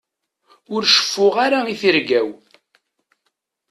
Ur 0.73 0.83
ceffuɣ 0.85 1.35
ara 1.45 1.59
i 1.73 1.75
tirga-w. 1.81 2.27